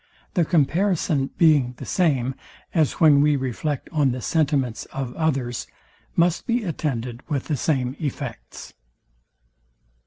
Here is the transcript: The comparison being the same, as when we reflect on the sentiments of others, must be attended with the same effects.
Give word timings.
The 0.33 0.45
comparison 0.45 1.29
being 1.37 1.75
the 1.77 1.85
same, 1.85 2.33
as 2.73 2.93
when 2.93 3.21
we 3.21 3.35
reflect 3.35 3.87
on 3.91 4.09
the 4.11 4.19
sentiments 4.19 4.85
of 4.85 5.13
others, 5.15 5.67
must 6.15 6.47
be 6.47 6.63
attended 6.63 7.21
with 7.29 7.43
the 7.45 7.55
same 7.55 7.95
effects. 7.99 8.73